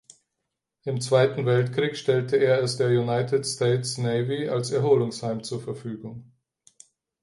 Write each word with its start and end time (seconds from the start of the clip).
Im 0.83 0.99
Zweiten 0.99 1.45
Weltkrieg 1.45 1.95
stellte 1.95 2.35
er 2.37 2.63
es 2.63 2.75
der 2.75 2.87
United 2.87 3.45
States 3.45 3.99
Navy 3.99 4.49
als 4.49 4.71
Erholungsheim 4.71 5.43
zu 5.43 5.59
Verfügung. 5.59 6.31